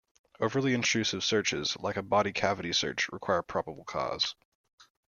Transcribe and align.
Overly 0.39 0.73
intrusive 0.73 1.23
searches, 1.23 1.77
like 1.79 1.95
a 1.95 2.01
body 2.01 2.33
cavity 2.33 2.73
search, 2.73 3.07
require 3.09 3.43
probable 3.43 3.83
cause. 3.83 4.33